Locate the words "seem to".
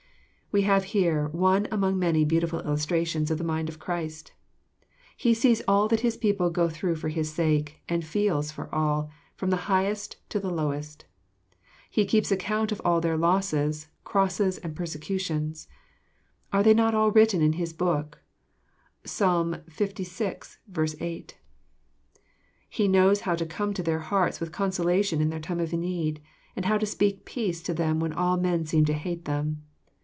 28.65-28.91